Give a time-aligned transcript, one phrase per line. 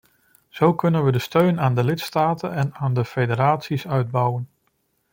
[0.49, 4.49] Zo kunnen we de steun aan de lidstaten en aan de federaties uitbouwen.